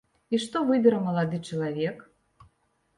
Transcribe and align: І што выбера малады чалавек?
І 0.35 0.39
што 0.45 0.57
выбера 0.69 1.03
малады 1.09 1.43
чалавек? 1.49 2.05